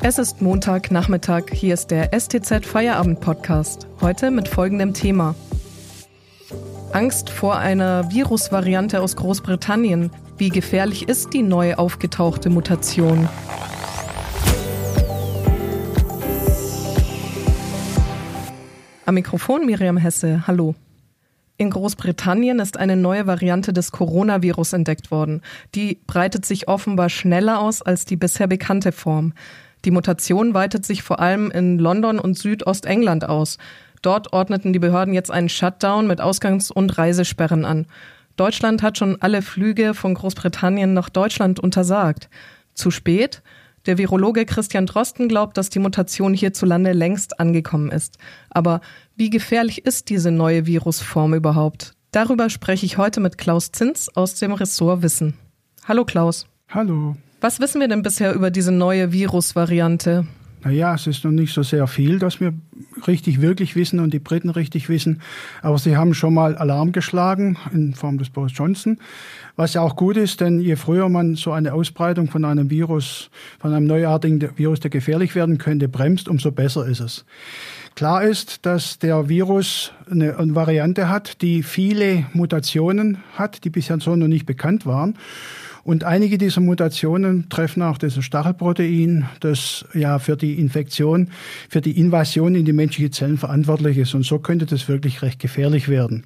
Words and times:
Es 0.00 0.16
ist 0.16 0.40
Montagnachmittag, 0.40 1.50
hier 1.52 1.74
ist 1.74 1.90
der 1.90 2.10
STZ 2.18 2.64
Feierabend 2.64 3.20
Podcast. 3.20 3.88
Heute 4.00 4.30
mit 4.30 4.46
folgendem 4.46 4.94
Thema. 4.94 5.34
Angst 6.92 7.30
vor 7.30 7.58
einer 7.58 8.08
Virusvariante 8.08 9.00
aus 9.00 9.16
Großbritannien. 9.16 10.12
Wie 10.36 10.50
gefährlich 10.50 11.08
ist 11.08 11.34
die 11.34 11.42
neu 11.42 11.74
aufgetauchte 11.74 12.48
Mutation? 12.48 13.28
Am 19.04 19.14
Mikrofon 19.14 19.66
Miriam 19.66 19.96
Hesse. 19.96 20.46
Hallo. 20.46 20.76
In 21.56 21.70
Großbritannien 21.70 22.60
ist 22.60 22.76
eine 22.76 22.94
neue 22.94 23.26
Variante 23.26 23.72
des 23.72 23.90
Coronavirus 23.90 24.74
entdeckt 24.74 25.10
worden. 25.10 25.42
Die 25.74 25.98
breitet 26.06 26.46
sich 26.46 26.68
offenbar 26.68 27.08
schneller 27.08 27.58
aus 27.58 27.82
als 27.82 28.04
die 28.04 28.14
bisher 28.16 28.46
bekannte 28.46 28.92
Form. 28.92 29.32
Die 29.84 29.90
Mutation 29.90 30.54
weitet 30.54 30.84
sich 30.84 31.02
vor 31.02 31.20
allem 31.20 31.50
in 31.50 31.78
London 31.78 32.18
und 32.18 32.36
Südostengland 32.36 33.28
aus. 33.28 33.58
Dort 34.02 34.32
ordneten 34.32 34.72
die 34.72 34.78
Behörden 34.78 35.14
jetzt 35.14 35.30
einen 35.30 35.48
Shutdown 35.48 36.06
mit 36.06 36.20
Ausgangs- 36.20 36.70
und 36.70 36.98
Reisesperren 36.98 37.64
an. 37.64 37.86
Deutschland 38.36 38.82
hat 38.82 38.98
schon 38.98 39.20
alle 39.20 39.42
Flüge 39.42 39.94
von 39.94 40.14
Großbritannien 40.14 40.94
nach 40.94 41.08
Deutschland 41.08 41.58
untersagt. 41.58 42.28
Zu 42.74 42.90
spät? 42.90 43.42
Der 43.86 43.98
Virologe 43.98 44.44
Christian 44.44 44.86
Drosten 44.86 45.28
glaubt, 45.28 45.56
dass 45.56 45.70
die 45.70 45.78
Mutation 45.78 46.34
hierzulande 46.34 46.92
längst 46.92 47.40
angekommen 47.40 47.90
ist. 47.90 48.18
Aber 48.50 48.80
wie 49.16 49.30
gefährlich 49.30 49.86
ist 49.86 50.08
diese 50.10 50.30
neue 50.30 50.66
Virusform 50.66 51.34
überhaupt? 51.34 51.94
Darüber 52.10 52.50
spreche 52.50 52.86
ich 52.86 52.98
heute 52.98 53.20
mit 53.20 53.38
Klaus 53.38 53.72
Zins 53.72 54.14
aus 54.14 54.34
dem 54.34 54.52
Ressort 54.52 55.02
Wissen. 55.02 55.34
Hallo 55.86 56.04
Klaus. 56.04 56.46
Hallo. 56.68 57.16
Was 57.40 57.60
wissen 57.60 57.80
wir 57.80 57.86
denn 57.86 58.02
bisher 58.02 58.34
über 58.34 58.50
diese 58.50 58.72
neue 58.72 59.12
Virusvariante? 59.12 60.26
Naja, 60.64 60.94
es 60.94 61.06
ist 61.06 61.22
noch 61.22 61.30
nicht 61.30 61.54
so 61.54 61.62
sehr 61.62 61.86
viel, 61.86 62.18
dass 62.18 62.40
wir 62.40 62.52
richtig 63.06 63.40
wirklich 63.40 63.76
wissen 63.76 64.00
und 64.00 64.12
die 64.12 64.18
Briten 64.18 64.50
richtig 64.50 64.88
wissen. 64.88 65.22
Aber 65.62 65.78
sie 65.78 65.96
haben 65.96 66.14
schon 66.14 66.34
mal 66.34 66.56
Alarm 66.56 66.90
geschlagen 66.90 67.56
in 67.72 67.94
Form 67.94 68.18
des 68.18 68.30
Boris 68.30 68.50
Johnson. 68.56 68.98
Was 69.54 69.74
ja 69.74 69.82
auch 69.82 69.94
gut 69.94 70.16
ist, 70.16 70.40
denn 70.40 70.58
je 70.58 70.74
früher 70.74 71.08
man 71.08 71.36
so 71.36 71.52
eine 71.52 71.74
Ausbreitung 71.74 72.28
von 72.28 72.44
einem 72.44 72.70
Virus, 72.70 73.30
von 73.60 73.72
einem 73.72 73.86
neuartigen 73.86 74.58
Virus, 74.58 74.80
der 74.80 74.90
gefährlich 74.90 75.36
werden 75.36 75.58
könnte, 75.58 75.88
bremst, 75.88 76.28
umso 76.28 76.50
besser 76.50 76.86
ist 76.86 77.00
es. 77.00 77.24
Klar 77.94 78.24
ist, 78.24 78.66
dass 78.66 78.98
der 78.98 79.28
Virus 79.28 79.92
eine 80.10 80.34
Variante 80.56 81.08
hat, 81.08 81.40
die 81.40 81.62
viele 81.62 82.26
Mutationen 82.32 83.18
hat, 83.36 83.62
die 83.64 83.70
bisher 83.70 84.00
so 84.00 84.16
noch 84.16 84.26
nicht 84.26 84.46
bekannt 84.46 84.86
waren. 84.86 85.16
Und 85.88 86.04
einige 86.04 86.36
dieser 86.36 86.60
Mutationen 86.60 87.48
treffen 87.48 87.80
auch 87.80 87.96
das 87.96 88.22
Stachelprotein, 88.22 89.26
das 89.40 89.86
ja 89.94 90.18
für 90.18 90.36
die 90.36 90.60
Infektion, 90.60 91.30
für 91.70 91.80
die 91.80 91.98
Invasion 91.98 92.54
in 92.54 92.66
die 92.66 92.74
menschliche 92.74 93.10
Zellen 93.10 93.38
verantwortlich 93.38 93.96
ist. 93.96 94.12
Und 94.12 94.26
so 94.26 94.38
könnte 94.38 94.66
das 94.66 94.86
wirklich 94.86 95.22
recht 95.22 95.38
gefährlich 95.38 95.88
werden. 95.88 96.24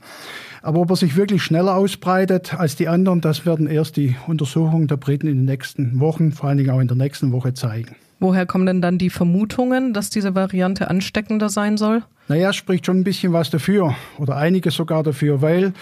Aber 0.62 0.80
ob 0.80 0.90
er 0.90 0.96
sich 0.96 1.14
wirklich 1.14 1.44
schneller 1.44 1.77
ausbreitet 1.77 2.55
als 2.55 2.74
die 2.74 2.88
anderen, 2.88 3.20
das 3.20 3.46
werden 3.46 3.68
erst 3.68 3.96
die 3.96 4.16
Untersuchungen 4.27 4.88
der 4.88 4.96
Briten 4.96 5.28
in 5.28 5.36
den 5.36 5.44
nächsten 5.44 6.00
Wochen, 6.00 6.33
vor 6.33 6.48
allen 6.48 6.58
Dingen 6.58 6.70
auch 6.70 6.80
in 6.80 6.88
der 6.88 6.96
nächsten 6.96 7.30
Woche 7.30 7.55
zeigen. 7.55 7.94
Woher 8.18 8.46
kommen 8.46 8.66
denn 8.66 8.83
dann 8.83 8.98
die 8.98 9.10
Vermutungen, 9.10 9.94
dass 9.94 10.10
diese 10.10 10.34
Variante 10.34 10.90
ansteckender 10.90 11.48
sein 11.48 11.77
soll? 11.77 12.02
Naja, 12.33 12.55
spricht 12.55 12.86
schon 12.86 12.97
ein 12.97 13.05
bisschen 13.05 13.34
was 13.34 13.50
dafür 13.50 13.94
oder 14.16 14.36
einiges 14.36 14.75
sogar 14.75 15.02
dafür, 15.02 15.42
weil 15.42 15.75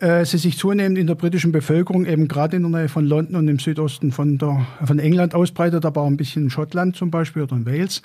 äh, 0.00 0.24
sie 0.24 0.38
sich 0.38 0.58
zunehmend 0.58 0.98
in 0.98 1.06
der 1.06 1.14
britischen 1.14 1.52
Bevölkerung 1.52 2.06
eben 2.06 2.26
gerade 2.26 2.56
in 2.56 2.62
der 2.62 2.80
Nähe 2.80 2.88
von 2.88 3.06
London 3.06 3.36
und 3.36 3.46
im 3.46 3.60
Südosten 3.60 4.10
von, 4.10 4.36
der, 4.36 4.66
von 4.84 4.98
England 4.98 5.32
ausbreitet, 5.32 5.84
aber 5.84 6.00
auch 6.00 6.08
ein 6.08 6.16
bisschen 6.16 6.42
in 6.42 6.50
Schottland 6.50 6.96
zum 6.96 7.12
Beispiel 7.12 7.42
oder 7.42 7.54
in 7.54 7.66
Wales. 7.66 8.02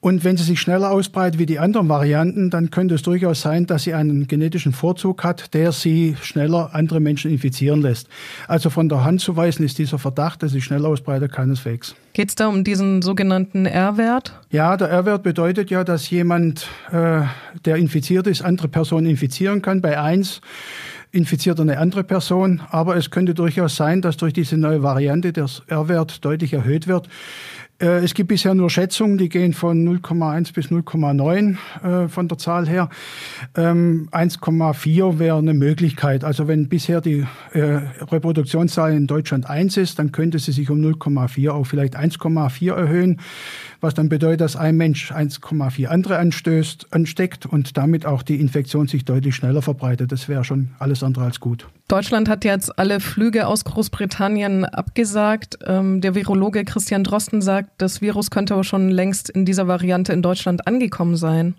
Und 0.00 0.24
wenn 0.24 0.36
sie 0.36 0.44
sich 0.44 0.60
schneller 0.60 0.90
ausbreitet 0.90 1.38
wie 1.38 1.46
die 1.46 1.58
anderen 1.58 1.88
Varianten, 1.88 2.50
dann 2.50 2.70
könnte 2.70 2.96
es 2.96 3.02
durchaus 3.02 3.40
sein, 3.40 3.64
dass 3.64 3.84
sie 3.84 3.94
einen 3.94 4.26
genetischen 4.26 4.74
Vorzug 4.74 5.24
hat, 5.24 5.54
der 5.54 5.72
sie 5.72 6.16
schneller 6.20 6.74
andere 6.74 7.00
Menschen 7.00 7.30
infizieren 7.30 7.80
lässt. 7.80 8.08
Also 8.46 8.68
von 8.68 8.90
der 8.90 9.04
Hand 9.04 9.22
zu 9.22 9.36
weisen 9.36 9.64
ist 9.64 9.78
dieser 9.78 9.98
Verdacht, 9.98 10.42
dass 10.42 10.52
sie 10.52 10.60
schnell 10.60 10.84
ausbreitet, 10.84 11.32
keineswegs. 11.32 11.94
Geht 12.14 12.28
es 12.28 12.34
da 12.34 12.48
um 12.48 12.62
diesen 12.62 13.00
sogenannten 13.00 13.64
R-Wert? 13.64 14.38
Ja, 14.50 14.76
der 14.76 14.88
R-Wert 14.88 15.22
bedeutet 15.22 15.70
ja, 15.70 15.82
dass 15.82 16.10
jemand, 16.10 16.66
äh, 16.90 17.22
der 17.64 17.76
infiziert 17.76 18.26
ist, 18.26 18.42
andere 18.42 18.68
Personen 18.68 19.06
infizieren 19.06 19.62
kann. 19.62 19.80
Bei 19.80 19.98
eins 19.98 20.42
infiziert 21.10 21.58
eine 21.60 21.78
andere 21.78 22.04
Person. 22.04 22.60
Aber 22.70 22.96
es 22.96 23.10
könnte 23.10 23.32
durchaus 23.34 23.76
sein, 23.76 24.02
dass 24.02 24.18
durch 24.18 24.32
diese 24.34 24.58
neue 24.58 24.82
Variante 24.82 25.32
der 25.32 25.46
R-Wert 25.68 26.24
deutlich 26.24 26.52
erhöht 26.52 26.86
wird. 26.86 27.08
Äh, 27.82 28.04
es 28.04 28.14
gibt 28.14 28.28
bisher 28.28 28.54
nur 28.54 28.70
Schätzungen, 28.70 29.18
die 29.18 29.28
gehen 29.28 29.52
von 29.52 29.86
0,1 29.86 30.54
bis 30.54 30.66
0,9 30.66 31.56
äh, 31.82 32.08
von 32.08 32.28
der 32.28 32.38
Zahl 32.38 32.68
her. 32.68 32.88
1,4 33.54 34.86
ähm, 34.86 35.18
wäre 35.18 35.38
eine 35.38 35.54
Möglichkeit. 35.54 36.24
Also 36.24 36.46
wenn 36.46 36.68
bisher 36.68 37.00
die 37.00 37.26
äh, 37.52 37.80
Reproduktionszahl 38.10 38.94
in 38.94 39.06
Deutschland 39.06 39.50
1 39.50 39.76
ist, 39.76 39.98
dann 39.98 40.12
könnte 40.12 40.38
sie 40.38 40.52
sich 40.52 40.70
um 40.70 40.80
0,4 40.80 41.50
auf 41.50 41.68
vielleicht 41.68 41.98
1,4 41.98 42.72
erhöhen 42.72 43.20
was 43.82 43.94
dann 43.94 44.08
bedeutet, 44.08 44.40
dass 44.40 44.56
ein 44.56 44.76
Mensch 44.76 45.12
1,4 45.12 45.86
andere 45.86 46.16
anstößt, 46.16 46.92
ansteckt 46.92 47.46
und 47.46 47.76
damit 47.76 48.06
auch 48.06 48.22
die 48.22 48.40
Infektion 48.40 48.86
sich 48.86 49.04
deutlich 49.04 49.34
schneller 49.34 49.60
verbreitet. 49.60 50.12
Das 50.12 50.28
wäre 50.28 50.44
schon 50.44 50.70
alles 50.78 51.02
andere 51.02 51.24
als 51.24 51.40
gut. 51.40 51.66
Deutschland 51.92 52.30
hat 52.30 52.46
jetzt 52.46 52.78
alle 52.78 53.00
Flüge 53.00 53.46
aus 53.46 53.66
Großbritannien 53.66 54.64
abgesagt. 54.64 55.58
Ähm, 55.66 56.00
der 56.00 56.14
Virologe 56.14 56.64
Christian 56.64 57.04
Drosten 57.04 57.42
sagt, 57.42 57.68
das 57.76 58.00
Virus 58.00 58.30
könnte 58.30 58.54
aber 58.54 58.64
schon 58.64 58.88
längst 58.88 59.28
in 59.28 59.44
dieser 59.44 59.68
Variante 59.68 60.14
in 60.14 60.22
Deutschland 60.22 60.66
angekommen 60.66 61.16
sein. 61.16 61.52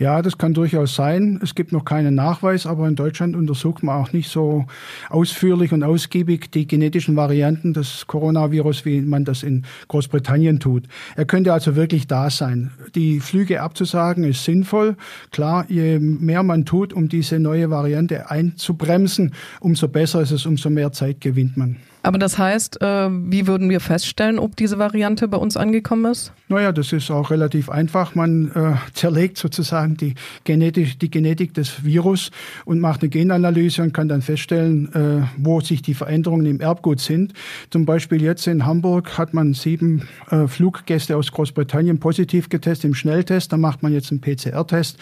Ja, 0.00 0.22
das 0.22 0.38
kann 0.38 0.54
durchaus 0.54 0.96
sein. 0.96 1.38
Es 1.40 1.54
gibt 1.54 1.70
noch 1.70 1.84
keinen 1.84 2.16
Nachweis, 2.16 2.66
aber 2.66 2.88
in 2.88 2.96
Deutschland 2.96 3.36
untersucht 3.36 3.84
man 3.84 4.02
auch 4.02 4.12
nicht 4.12 4.28
so 4.28 4.66
ausführlich 5.08 5.72
und 5.72 5.84
ausgiebig 5.84 6.50
die 6.50 6.66
genetischen 6.66 7.14
Varianten 7.14 7.72
des 7.72 8.08
Coronavirus, 8.08 8.86
wie 8.86 9.02
man 9.02 9.24
das 9.24 9.44
in 9.44 9.66
Großbritannien 9.86 10.58
tut. 10.58 10.88
Er 11.14 11.26
könnte 11.26 11.52
also 11.52 11.76
wirklich 11.76 12.08
da 12.08 12.28
sein. 12.28 12.72
Die 12.96 13.20
Flüge 13.20 13.62
abzusagen 13.62 14.24
ist 14.24 14.42
sinnvoll. 14.42 14.96
Klar, 15.30 15.64
je 15.68 16.00
mehr 16.00 16.42
man 16.42 16.64
tut, 16.64 16.92
um 16.92 17.08
diese 17.08 17.38
neue 17.38 17.70
Variante 17.70 18.32
einzubremsen, 18.32 19.32
umso 19.76 19.88
besser 19.88 20.22
ist 20.22 20.30
es, 20.30 20.46
umso 20.46 20.70
mehr 20.70 20.90
Zeit 20.90 21.20
gewinnt 21.20 21.58
man. 21.58 21.76
Aber 22.06 22.18
das 22.18 22.38
heißt, 22.38 22.80
äh, 22.82 23.08
wie 23.10 23.48
würden 23.48 23.68
wir 23.68 23.80
feststellen, 23.80 24.38
ob 24.38 24.54
diese 24.54 24.78
Variante 24.78 25.26
bei 25.26 25.38
uns 25.38 25.56
angekommen 25.56 26.12
ist? 26.12 26.32
Naja, 26.46 26.70
das 26.70 26.92
ist 26.92 27.10
auch 27.10 27.32
relativ 27.32 27.68
einfach. 27.68 28.14
Man 28.14 28.52
äh, 28.52 28.74
zerlegt 28.94 29.38
sozusagen 29.38 29.96
die 29.96 30.14
Genetik, 30.44 31.00
die 31.00 31.10
Genetik 31.10 31.52
des 31.54 31.84
Virus 31.84 32.30
und 32.64 32.78
macht 32.78 33.02
eine 33.02 33.08
Genanalyse 33.08 33.82
und 33.82 33.92
kann 33.92 34.08
dann 34.08 34.22
feststellen, 34.22 34.94
äh, 34.94 35.26
wo 35.36 35.60
sich 35.60 35.82
die 35.82 35.94
Veränderungen 35.94 36.46
im 36.46 36.60
Erbgut 36.60 37.00
sind. 37.00 37.32
Zum 37.70 37.86
Beispiel 37.86 38.22
jetzt 38.22 38.46
in 38.46 38.64
Hamburg 38.64 39.18
hat 39.18 39.34
man 39.34 39.52
sieben 39.52 40.06
äh, 40.30 40.46
Fluggäste 40.46 41.16
aus 41.16 41.32
Großbritannien 41.32 41.98
positiv 41.98 42.48
getestet 42.48 42.84
im 42.84 42.94
Schnelltest. 42.94 43.52
Da 43.52 43.56
macht 43.56 43.82
man 43.82 43.92
jetzt 43.92 44.12
einen 44.12 44.20
PCR-Test 44.20 44.96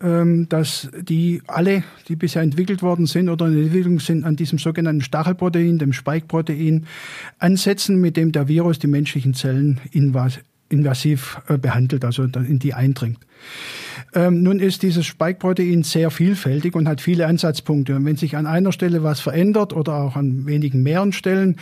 ähm, 0.00 0.48
dass 0.48 0.88
die 1.00 1.42
alle, 1.48 1.82
die 2.06 2.14
bisher 2.14 2.42
entwickelt 2.42 2.82
worden 2.82 3.06
sind 3.06 3.28
oder 3.28 3.48
in 3.48 3.60
Entwicklung 3.60 3.98
sind, 3.98 4.22
an 4.22 4.36
diesem 4.36 4.60
sogenannten 4.60 5.02
Stachelprotein, 5.02 5.78
dem 5.78 5.92
Spike-Protein, 5.92 6.86
ansetzen, 7.40 8.00
mit 8.00 8.16
dem 8.16 8.30
der 8.30 8.46
Virus 8.46 8.78
die 8.78 8.86
menschlichen 8.86 9.34
Zellen 9.34 9.80
invasiv 10.68 11.40
äh, 11.48 11.58
behandelt, 11.58 12.04
also 12.04 12.22
in 12.22 12.60
die 12.60 12.72
eindringt. 12.72 13.18
Ähm, 14.14 14.42
nun 14.42 14.60
ist 14.60 14.82
dieses 14.82 15.04
Spike-Protein 15.04 15.82
sehr 15.82 16.10
vielfältig 16.10 16.74
und 16.74 16.88
hat 16.88 17.00
viele 17.02 17.26
Ansatzpunkte. 17.26 17.94
Und 17.94 18.06
wenn 18.06 18.16
sich 18.16 18.36
an 18.36 18.46
einer 18.46 18.72
Stelle 18.72 19.02
was 19.02 19.20
verändert 19.20 19.74
oder 19.74 19.94
auch 19.94 20.16
an 20.16 20.46
wenigen 20.46 20.82
mehreren 20.82 21.12
Stellen, 21.12 21.56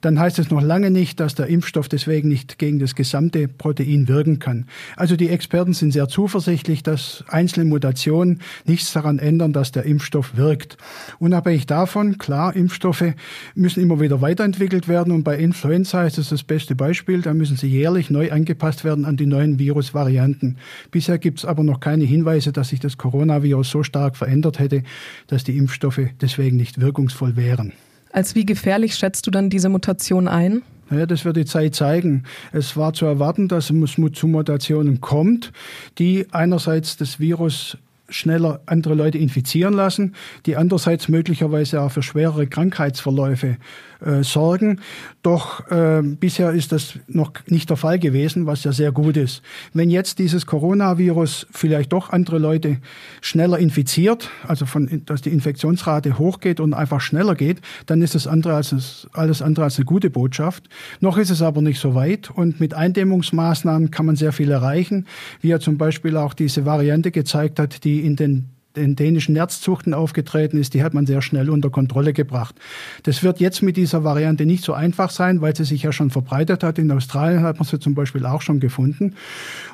dann 0.00 0.18
heißt 0.18 0.40
es 0.40 0.50
noch 0.50 0.60
lange 0.60 0.90
nicht, 0.90 1.20
dass 1.20 1.36
der 1.36 1.46
Impfstoff 1.46 1.88
deswegen 1.88 2.28
nicht 2.28 2.58
gegen 2.58 2.80
das 2.80 2.96
gesamte 2.96 3.46
Protein 3.46 4.08
wirken 4.08 4.40
kann. 4.40 4.66
Also 4.96 5.14
die 5.14 5.28
Experten 5.28 5.72
sind 5.72 5.92
sehr 5.92 6.08
zuversichtlich, 6.08 6.82
dass 6.82 7.22
einzelne 7.28 7.66
Mutationen 7.66 8.40
nichts 8.64 8.92
daran 8.92 9.20
ändern, 9.20 9.52
dass 9.52 9.70
der 9.70 9.84
Impfstoff 9.84 10.36
wirkt. 10.36 10.78
Unabhängig 11.20 11.66
davon, 11.66 12.18
klar, 12.18 12.56
Impfstoffe 12.56 13.14
müssen 13.54 13.80
immer 13.80 14.00
wieder 14.00 14.20
weiterentwickelt 14.20 14.88
werden 14.88 15.12
und 15.12 15.22
bei 15.22 15.38
Influenza 15.38 16.04
ist 16.04 16.18
es 16.18 16.30
das 16.30 16.42
beste 16.42 16.74
Beispiel, 16.74 17.22
da 17.22 17.34
müssen 17.34 17.56
sie 17.56 17.68
jährlich 17.68 18.10
neu 18.10 18.32
angepasst 18.32 18.82
werden 18.82 19.04
an 19.04 19.16
die 19.16 19.26
neuen 19.26 19.60
Virusvarianten. 19.60 20.58
Bisher 20.90 21.18
gibt 21.20 21.38
es 21.38 21.44
aber 21.44 21.62
noch 21.62 21.80
keine 21.80 22.04
Hinweise, 22.04 22.52
dass 22.52 22.70
sich 22.70 22.80
das 22.80 22.98
Coronavirus 22.98 23.70
so 23.70 23.82
stark 23.82 24.16
verändert 24.16 24.58
hätte, 24.58 24.82
dass 25.26 25.44
die 25.44 25.56
Impfstoffe 25.56 26.00
deswegen 26.20 26.56
nicht 26.56 26.80
wirkungsvoll 26.80 27.36
wären. 27.36 27.72
Als 28.12 28.34
wie 28.34 28.44
gefährlich 28.44 28.96
schätzt 28.96 29.26
du 29.26 29.30
dann 29.30 29.50
diese 29.50 29.68
Mutation 29.68 30.26
ein? 30.26 30.62
Naja, 30.90 31.06
das 31.06 31.24
wird 31.24 31.36
die 31.36 31.44
Zeit 31.44 31.76
zeigen. 31.76 32.24
Es 32.52 32.76
war 32.76 32.92
zu 32.92 33.06
erwarten, 33.06 33.46
dass 33.46 33.70
es 33.70 33.94
zu 34.12 34.26
Mutationen 34.26 35.00
kommt, 35.00 35.52
die 35.98 36.26
einerseits 36.32 36.96
das 36.96 37.20
Virus 37.20 37.78
schneller 38.10 38.60
andere 38.66 38.94
Leute 38.94 39.18
infizieren 39.18 39.74
lassen, 39.74 40.14
die 40.46 40.56
andererseits 40.56 41.08
möglicherweise 41.08 41.80
auch 41.80 41.92
für 41.92 42.02
schwerere 42.02 42.46
Krankheitsverläufe 42.46 43.56
äh, 44.00 44.22
sorgen. 44.22 44.80
Doch 45.22 45.70
äh, 45.70 46.00
bisher 46.02 46.52
ist 46.52 46.72
das 46.72 46.98
noch 47.06 47.32
nicht 47.46 47.68
der 47.68 47.76
Fall 47.76 47.98
gewesen, 47.98 48.46
was 48.46 48.64
ja 48.64 48.72
sehr 48.72 48.92
gut 48.92 49.18
ist. 49.18 49.42
Wenn 49.74 49.90
jetzt 49.90 50.18
dieses 50.18 50.46
Coronavirus 50.46 51.46
vielleicht 51.50 51.92
doch 51.92 52.08
andere 52.08 52.38
Leute 52.38 52.78
schneller 53.20 53.58
infiziert, 53.58 54.30
also 54.46 54.64
von, 54.64 55.02
dass 55.04 55.20
die 55.20 55.28
Infektionsrate 55.28 56.18
hochgeht 56.18 56.60
und 56.60 56.72
einfach 56.72 57.02
schneller 57.02 57.34
geht, 57.34 57.60
dann 57.84 58.00
ist 58.00 58.14
das 58.14 58.26
andere 58.26 58.54
als, 58.54 59.06
alles 59.12 59.42
andere 59.42 59.64
als 59.64 59.76
eine 59.76 59.84
gute 59.84 60.08
Botschaft. 60.08 60.70
Noch 61.00 61.18
ist 61.18 61.28
es 61.28 61.42
aber 61.42 61.60
nicht 61.60 61.78
so 61.78 61.94
weit 61.94 62.30
und 62.30 62.58
mit 62.58 62.72
Eindämmungsmaßnahmen 62.72 63.90
kann 63.90 64.06
man 64.06 64.16
sehr 64.16 64.32
viel 64.32 64.50
erreichen, 64.50 65.06
wie 65.42 65.48
ja 65.48 65.60
zum 65.60 65.76
Beispiel 65.76 66.16
auch 66.16 66.32
diese 66.32 66.64
Variante 66.64 67.10
gezeigt 67.10 67.58
hat, 67.58 67.84
in 68.00 68.16
den 68.16 68.50
den 68.76 68.94
dänischen 68.94 69.34
Nerzzuchten 69.34 69.94
aufgetreten 69.94 70.58
ist, 70.58 70.74
die 70.74 70.82
hat 70.82 70.94
man 70.94 71.06
sehr 71.06 71.22
schnell 71.22 71.50
unter 71.50 71.70
Kontrolle 71.70 72.12
gebracht. 72.12 72.54
Das 73.02 73.22
wird 73.22 73.40
jetzt 73.40 73.62
mit 73.62 73.76
dieser 73.76 74.04
Variante 74.04 74.46
nicht 74.46 74.62
so 74.62 74.72
einfach 74.72 75.10
sein, 75.10 75.40
weil 75.40 75.56
sie 75.56 75.64
sich 75.64 75.82
ja 75.82 75.92
schon 75.92 76.10
verbreitet 76.10 76.62
hat. 76.62 76.78
In 76.78 76.90
Australien 76.92 77.42
hat 77.42 77.58
man 77.58 77.66
sie 77.66 77.80
zum 77.80 77.94
Beispiel 77.94 78.24
auch 78.26 78.42
schon 78.42 78.60
gefunden. 78.60 79.14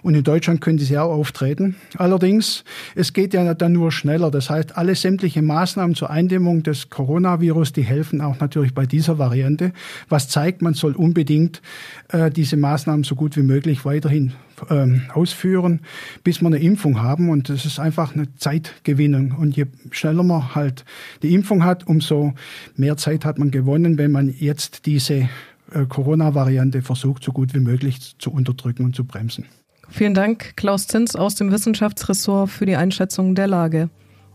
Und 0.02 0.14
in 0.14 0.24
Deutschland 0.24 0.60
könnte 0.62 0.84
sie 0.84 0.96
auch 0.96 1.12
auftreten. 1.12 1.76
Allerdings, 1.98 2.64
es 2.94 3.12
geht 3.12 3.34
ja 3.34 3.52
dann 3.52 3.72
nur 3.72 3.92
schneller. 3.92 4.30
Das 4.30 4.48
heißt, 4.48 4.78
alle 4.78 4.94
sämtliche 4.94 5.42
Maßnahmen 5.42 5.94
zur 5.94 6.08
Eindämmung 6.08 6.62
des 6.62 6.88
Coronavirus, 6.88 7.74
die 7.74 7.82
helfen 7.82 8.22
auch 8.22 8.40
natürlich 8.40 8.72
bei 8.72 8.86
dieser 8.86 9.18
Variante. 9.18 9.72
Was 10.08 10.28
zeigt, 10.28 10.62
man 10.62 10.72
soll 10.72 10.92
unbedingt 10.92 11.60
äh, 12.08 12.30
diese 12.30 12.56
Maßnahmen 12.56 13.04
so 13.04 13.14
gut 13.14 13.36
wie 13.36 13.42
möglich 13.42 13.84
weiterhin 13.84 14.32
ähm, 14.70 15.02
ausführen, 15.12 15.80
bis 16.24 16.40
wir 16.40 16.46
eine 16.46 16.58
Impfung 16.58 17.02
haben. 17.02 17.28
Und 17.30 17.48
das 17.48 17.64
ist 17.64 17.78
einfach 17.78 18.14
eine 18.14 18.34
Zeitgewinnung. 18.36 19.32
Und 19.32 19.56
je 19.56 19.66
schneller 19.90 20.22
man 20.22 20.54
halt 20.54 20.84
die 21.22 21.34
Impfung 21.34 21.64
hat, 21.64 21.86
umso 21.86 22.34
mehr 22.76 22.96
Zeit 22.96 23.24
hat 23.24 23.38
man 23.38 23.50
gewonnen, 23.50 23.98
wenn 23.98 24.12
man 24.12 24.34
jetzt 24.38 24.86
diese 24.86 25.28
äh, 25.72 25.84
Corona-Variante 25.88 26.82
versucht, 26.82 27.24
so 27.24 27.32
gut 27.32 27.54
wie 27.54 27.60
möglich 27.60 28.16
zu 28.18 28.30
unterdrücken 28.30 28.84
und 28.84 28.94
zu 28.94 29.04
bremsen. 29.04 29.46
Vielen 29.88 30.14
Dank, 30.14 30.56
Klaus 30.56 30.86
Zins 30.86 31.14
aus 31.14 31.36
dem 31.36 31.52
Wissenschaftsressort 31.52 32.50
für 32.50 32.66
die 32.66 32.76
Einschätzung 32.76 33.34
der 33.34 33.46
Lage. 33.46 33.88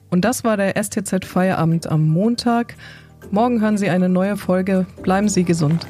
Und 0.09 0.25
das 0.25 0.43
war 0.43 0.57
der 0.57 0.81
STZ 0.81 1.25
Feierabend 1.25 1.87
am 1.87 2.07
Montag. 2.07 2.75
Morgen 3.31 3.61
hören 3.61 3.77
Sie 3.77 3.89
eine 3.89 4.09
neue 4.09 4.37
Folge. 4.37 4.85
Bleiben 5.03 5.29
Sie 5.29 5.43
gesund. 5.43 5.85